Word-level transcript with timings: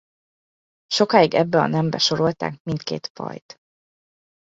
Sokáig 0.87 1.33
ebbe 1.33 1.57
a 1.61 1.67
nembe 1.67 1.97
sorolták 1.97 2.59
mindkét 2.63 3.07
fajt. 3.13 3.59